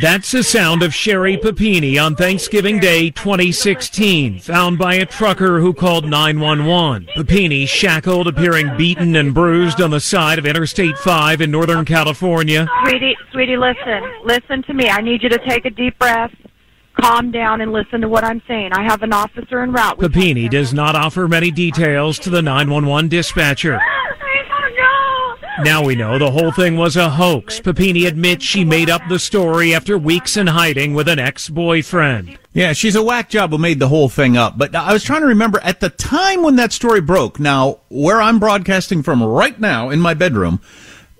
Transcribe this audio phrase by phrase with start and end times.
[0.00, 5.72] That's the sound of Sherri Papini on Thanksgiving Day 2016, found by a trucker who
[5.72, 7.08] called 911.
[7.14, 12.68] Papini shackled, appearing beaten and bruised on the side of Interstate 5 in Northern California.
[12.84, 14.02] Sweetie, sweetie, listen.
[14.24, 14.88] Listen to me.
[14.88, 16.32] I need you to take a deep breath,
[17.00, 18.72] calm down, and listen to what I'm saying.
[18.72, 19.98] I have an officer en route.
[19.98, 23.80] Papini does not offer many details to the 911 dispatcher.
[25.64, 27.58] Now we know the whole thing was a hoax.
[27.58, 32.38] Papini admits she made up the story after weeks in hiding with an ex-boyfriend.
[32.52, 34.56] Yeah, she's a whack job who made the whole thing up.
[34.56, 37.40] But I was trying to remember at the time when that story broke.
[37.40, 40.60] Now, where I'm broadcasting from right now in my bedroom,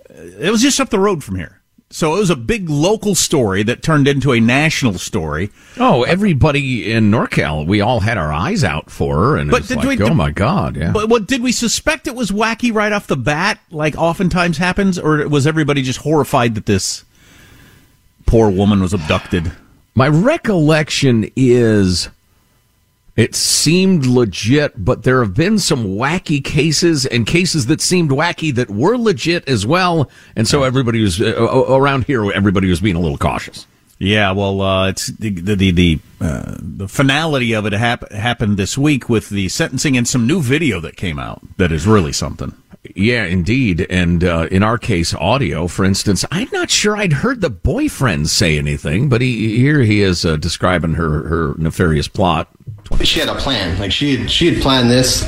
[0.08, 1.57] uh, it was just up the road from here.
[1.90, 5.50] So it was a big local story that turned into a national story.
[5.78, 9.78] Oh, everybody in NorCal, we all had our eyes out for her, and But did
[9.78, 10.92] like, we- oh my god, yeah.
[10.92, 14.98] But what did we suspect it was wacky right off the bat, like oftentimes happens,
[14.98, 17.04] or was everybody just horrified that this
[18.26, 19.50] poor woman was abducted?
[19.94, 22.10] My recollection is
[23.18, 28.54] it seemed legit, but there have been some wacky cases and cases that seemed wacky
[28.54, 30.08] that were legit as well.
[30.36, 33.66] And so everybody was uh, uh, around here, everybody was being a little cautious.
[33.98, 38.56] Yeah, well, uh, it's the the the the, uh, the finality of it hap- happened
[38.56, 42.12] this week with the sentencing and some new video that came out that is really
[42.12, 42.54] something.
[42.94, 43.84] Yeah, indeed.
[43.90, 48.30] And uh, in our case, audio, for instance, I'm not sure I'd heard the boyfriend
[48.30, 52.48] say anything, but he, here he is uh, describing her, her nefarious plot.
[53.04, 53.78] She had a plan.
[53.78, 55.22] Like she had, she had planned this.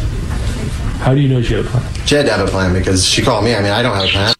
[1.00, 2.06] How do you know she had a plan?
[2.06, 3.54] She had to have a plan because she called me.
[3.54, 4.34] I mean, I don't have a plan.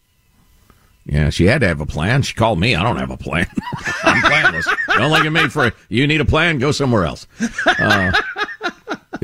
[1.05, 2.21] Yeah, she had to have a plan.
[2.21, 2.75] She called me.
[2.75, 3.47] I don't have a plan.
[4.03, 4.67] I'm planless.
[4.95, 5.73] Don't like it made for it.
[5.89, 6.59] You need a plan?
[6.59, 7.25] Go somewhere else.
[7.65, 8.11] Uh,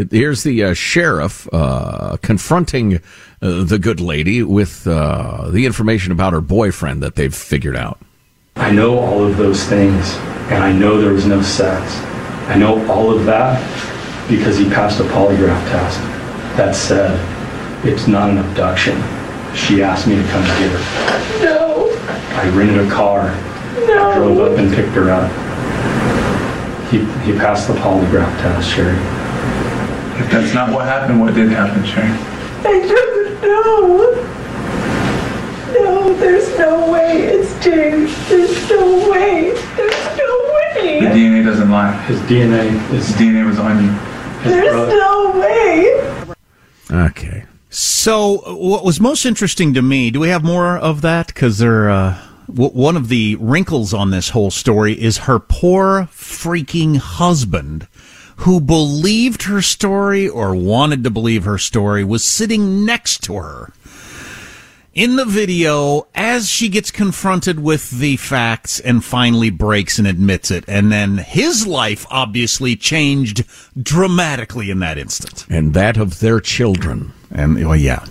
[0.09, 2.95] here's the uh, sheriff uh, confronting
[3.41, 7.99] uh, the good lady with uh, the information about her boyfriend that they've figured out.
[8.55, 10.15] I know all of those things,
[10.49, 11.95] and I know there was no sex.
[12.49, 13.61] I know all of that
[14.27, 15.99] because he passed a polygraph test.
[16.57, 17.15] That said,
[17.85, 19.01] it's not an abduction.
[19.55, 21.43] She asked me to come get her.
[21.45, 21.89] No.
[22.35, 23.31] I rented a car.
[23.87, 24.09] No.
[24.09, 25.31] I drove up and picked her up.
[26.91, 28.97] He, he passed the polygraph test, Sherri.
[30.19, 32.11] If that's not what happened, what did happen, Sharon?
[32.65, 34.07] I don't know.
[35.79, 38.11] No, there's no way it's James.
[38.27, 39.51] There's no way.
[39.75, 40.99] There's no way.
[40.99, 41.13] The way.
[41.13, 41.93] DNA doesn't lie.
[42.03, 44.16] His DNA His DNA was on you.
[44.43, 44.91] There's brother.
[44.97, 47.05] no way.
[47.05, 47.45] Okay.
[47.69, 50.09] So, what was most interesting to me?
[50.09, 51.27] Do we have more of that?
[51.27, 52.17] Because there, uh,
[52.47, 57.87] w- one of the wrinkles on this whole story is her poor freaking husband,
[58.37, 63.73] who believed her story or wanted to believe her story, was sitting next to her
[64.97, 70.49] in the video as she gets confronted with the facts and finally breaks and admits
[70.49, 70.65] it.
[70.67, 73.45] And then his life obviously changed
[73.81, 75.45] dramatically in that instant.
[75.51, 77.13] And that of their children.
[77.29, 78.05] And, well, yeah.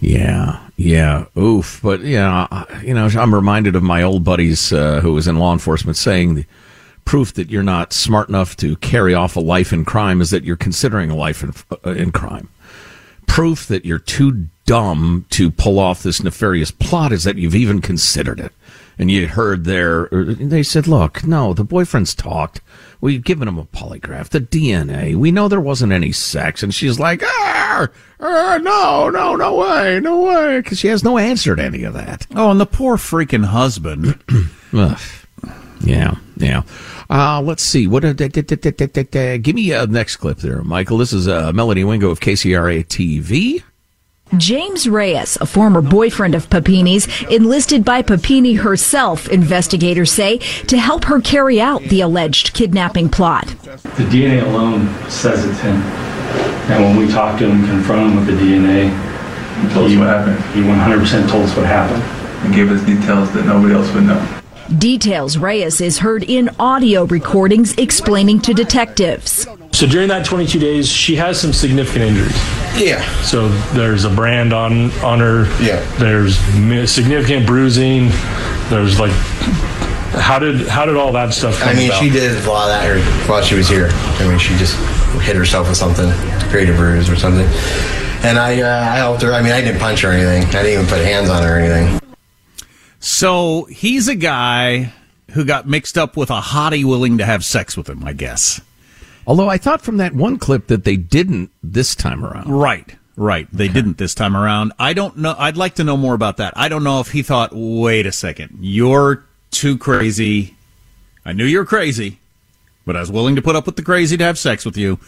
[0.00, 1.80] Yeah, yeah, oof.
[1.82, 5.52] But yeah, you know, I'm reminded of my old buddies uh, who was in law
[5.52, 6.44] enforcement saying the
[7.04, 10.44] proof that you're not smart enough to carry off a life in crime is that
[10.44, 11.52] you're considering a life in,
[11.84, 12.48] uh, in crime.
[13.26, 17.80] Proof that you're too dumb to pull off this nefarious plot is that you've even
[17.80, 18.52] considered it.
[18.98, 22.62] And you heard there, they said, look, no, the boyfriend's talked.
[23.00, 25.14] We've given him a polygraph, the DNA.
[25.14, 26.62] We know there wasn't any sex.
[26.62, 27.88] And she's like, ah,
[28.20, 30.60] ah, no, no, no way, no way.
[30.60, 32.26] Because she has no answer to any of that.
[32.34, 34.18] Oh, and the poor freaking husband.
[34.72, 34.98] Ugh.
[35.82, 36.62] Yeah, yeah.
[37.10, 37.86] Uh, let's see.
[37.86, 38.02] What?
[38.02, 39.36] Uh, da- da- da- da- da- da- da.
[39.38, 40.96] Give me a next clip there, Michael.
[40.96, 43.62] This is uh, Melody Wingo of KCRA TV.
[44.36, 51.04] James Reyes, a former boyfriend of Papini's, enlisted by Papini herself, investigators say, to help
[51.04, 53.46] her carry out the alleged kidnapping plot.
[53.46, 55.76] The DNA alone says it's him.
[55.76, 58.90] And when we talked to him, and confronted him with the DNA,
[59.62, 62.02] He told us what happened he 100% told us what happened.
[62.44, 64.40] and gave us details that nobody else would know.
[64.78, 69.46] Details Reyes is heard in audio recordings explaining to detectives.
[69.76, 72.34] So during that 22 days, she has some significant injuries.
[72.80, 73.04] Yeah.
[73.20, 75.44] So there's a brand on on her.
[75.62, 75.84] Yeah.
[75.98, 76.38] There's
[76.90, 78.08] significant bruising.
[78.70, 79.12] There's like,
[80.16, 82.02] how did how did all that stuff come I mean, about?
[82.02, 83.90] she did a lot of that here while she was here.
[83.92, 84.78] I mean, she just
[85.20, 86.10] hit herself with something,
[86.48, 87.46] created a bruise or something.
[88.24, 89.34] And I, uh, I helped her.
[89.34, 90.48] I mean, I didn't punch her or anything.
[90.48, 92.00] I didn't even put hands on her or anything.
[92.98, 94.94] So he's a guy
[95.32, 98.62] who got mixed up with a hottie willing to have sex with him, I guess.
[99.26, 102.48] Although I thought from that one clip that they didn't this time around.
[102.48, 103.48] Right, right.
[103.52, 104.72] They didn't this time around.
[104.78, 105.34] I don't know.
[105.36, 106.54] I'd like to know more about that.
[106.56, 110.56] I don't know if he thought, wait a second, you're too crazy.
[111.24, 112.20] I knew you were crazy,
[112.84, 115.00] but I was willing to put up with the crazy to have sex with you.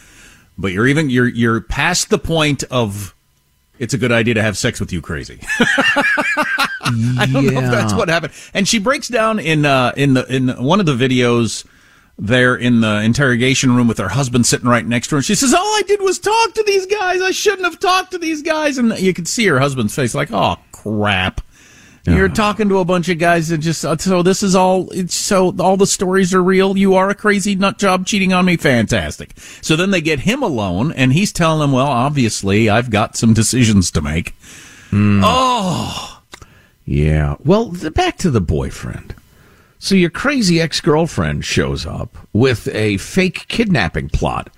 [0.56, 3.14] But you're even you're you're past the point of
[3.78, 5.38] it's a good idea to have sex with you crazy.
[6.80, 8.32] I don't know if that's what happened.
[8.54, 11.64] And she breaks down in uh, in the in one of the videos
[12.18, 15.18] there in the interrogation room with her husband sitting right next to her.
[15.18, 17.20] And she says, "All I did was talk to these guys.
[17.22, 20.30] I shouldn't have talked to these guys." And you could see her husband's face, like,
[20.32, 21.40] "Oh crap."
[22.06, 25.14] You're talking to a bunch of guys that just uh, so this is all it's
[25.14, 26.74] so all the stories are real.
[26.74, 28.56] You are a crazy nut job cheating on me.
[28.56, 29.32] Fantastic.
[29.60, 33.34] So then they get him alone, and he's telling them, "Well, obviously, I've got some
[33.34, 34.34] decisions to make."
[34.88, 35.20] Hmm.
[35.22, 36.22] Oh,
[36.86, 37.34] Yeah.
[37.44, 39.14] Well, back to the boyfriend.
[39.78, 44.50] So your crazy ex girlfriend shows up with a fake kidnapping plot.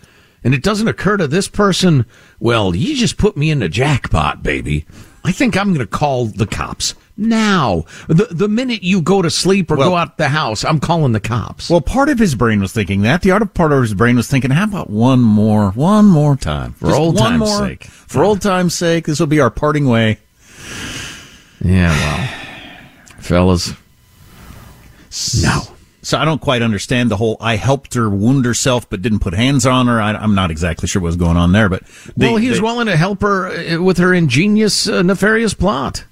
[0.43, 2.07] And it doesn't occur to this person,
[2.39, 4.87] well, you just put me in the jackpot, baby.
[5.23, 7.85] I think I'm going to call the cops now.
[8.09, 11.13] The, the minute you go to sleep or Well- go out the house, I'm calling
[11.13, 11.69] the cops.
[11.69, 13.21] Well, part of his brain was thinking that.
[13.21, 16.73] The other part of his brain was thinking, how about one more, one more time?
[16.73, 17.85] For old one time's more, sake.
[17.85, 20.19] For old time's sake, this will be our parting way.
[21.63, 23.75] yeah, well, fellas.
[25.43, 25.63] No.
[26.03, 29.35] So I don't quite understand the whole I helped her wound herself but didn't put
[29.35, 30.01] hands on her.
[30.01, 31.83] I, I'm not exactly sure what's going on there, but
[32.17, 36.05] well, he was willing to help her uh, with her ingenious, uh, nefarious plot.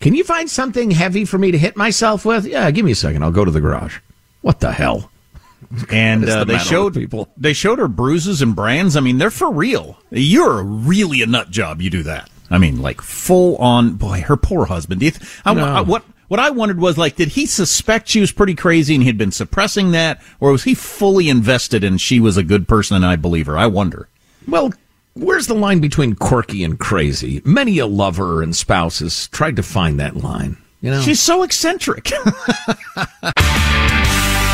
[0.00, 2.46] Can you find something heavy for me to hit myself with?
[2.46, 3.24] Yeah, give me a second.
[3.24, 3.98] I'll go to the garage.
[4.42, 5.10] What the hell?
[5.90, 7.28] and uh, the they showed people?
[7.36, 8.96] they showed her bruises and brands.
[8.96, 9.98] I mean, they're for real.
[10.10, 11.80] You're really a nut job.
[11.82, 12.30] You do that.
[12.50, 13.94] I mean, like full on.
[13.94, 15.00] Boy, her poor husband.
[15.00, 15.64] Do you th- I, No.
[15.66, 19.04] I- what what I wondered was like, did he suspect she was pretty crazy and
[19.04, 22.96] he'd been suppressing that, or was he fully invested and she was a good person
[22.96, 23.56] and I believe her?
[23.56, 24.08] I wonder.
[24.48, 24.72] Well,
[25.14, 27.42] where's the line between quirky and crazy?
[27.44, 30.56] Many a lover and spouse has tried to find that line.
[30.82, 32.12] You know, She's so eccentric.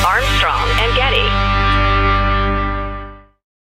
[0.07, 1.32] Armstrong and Getty.